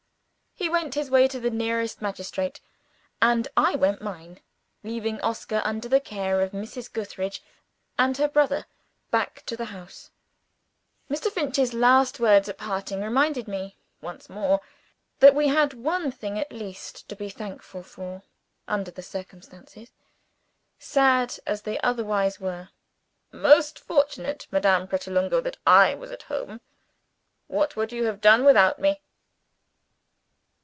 He 0.53 0.69
went 0.69 0.93
his 0.93 1.09
way 1.09 1.27
to 1.29 1.39
the 1.39 1.49
nearest 1.49 2.03
magistrate. 2.03 2.59
And 3.19 3.47
I 3.57 3.75
went 3.75 3.99
mine 3.99 4.41
leaving 4.83 5.19
Oscar 5.21 5.59
under 5.65 5.89
the 5.89 5.99
care 5.99 6.39
of 6.41 6.51
Mrs. 6.51 6.91
Gootheridge 6.91 7.41
and 7.97 8.15
her 8.17 8.27
brother 8.27 8.67
back 9.09 9.43
to 9.47 9.57
the 9.57 9.65
house. 9.65 10.11
Mr. 11.09 11.31
Finch's 11.31 11.73
last 11.73 12.19
words 12.19 12.47
at 12.47 12.59
parting 12.59 13.01
reminded 13.01 13.47
me, 13.47 13.75
once 14.01 14.29
more, 14.29 14.59
that 15.19 15.33
we 15.33 15.47
had 15.47 15.73
one 15.73 16.11
thing 16.11 16.37
at 16.37 16.51
least 16.53 17.09
to 17.09 17.15
be 17.15 17.29
thankful 17.29 17.81
for 17.81 18.21
under 18.67 18.91
the 18.91 19.01
circumstances 19.01 19.89
sad 20.77 21.39
as 21.47 21.63
they 21.63 21.79
otherwise 21.79 22.39
were. 22.39 22.69
"Most 23.31 23.79
fortunate, 23.79 24.45
Madame 24.51 24.87
Pratolungo, 24.87 25.41
that 25.41 25.57
I 25.65 25.95
was 25.95 26.11
at 26.11 26.23
home. 26.23 26.61
What 27.47 27.75
would 27.75 27.91
you 27.91 28.03
have 28.03 28.21
done 28.21 28.45
without 28.45 28.77
me?" 28.77 29.01